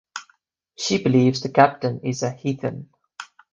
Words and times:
She 0.79 1.03
believes 1.03 1.41
the 1.41 1.49
Captain 1.49 1.99
is 1.99 2.23
a 2.23 2.31
heathen. 2.31 2.89